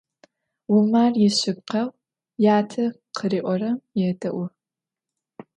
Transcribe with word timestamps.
Vumar 0.71 1.11
yişsıpkheu 1.21 1.87
yate 2.43 2.85
khıri'orem 3.15 3.77
yêde'u. 3.99 4.45